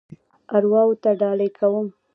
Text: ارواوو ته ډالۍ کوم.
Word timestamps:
ارواوو 0.55 0.99
ته 1.03 1.09
ډالۍ 1.19 1.49
کوم. 1.57 1.87